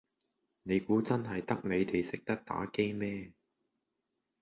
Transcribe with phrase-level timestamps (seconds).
[0.63, 3.31] 你估真係得你地識打機咩